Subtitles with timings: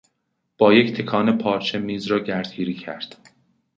[0.57, 3.15] با یک تکان پارچه میز را گردگیری کرد.